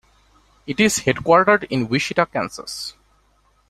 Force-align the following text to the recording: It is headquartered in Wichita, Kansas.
It 0.65 0.79
is 0.79 1.01
headquartered 1.01 1.65
in 1.69 1.87
Wichita, 1.87 2.25
Kansas. 2.25 2.95